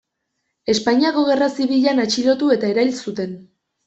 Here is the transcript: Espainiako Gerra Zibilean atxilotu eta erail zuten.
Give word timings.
Espainiako 0.73 1.25
Gerra 1.27 1.49
Zibilean 1.57 2.01
atxilotu 2.05 2.49
eta 2.57 2.73
erail 2.73 2.91
zuten. 3.05 3.37